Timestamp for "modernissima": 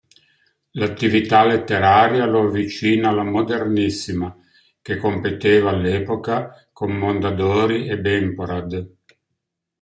3.21-4.35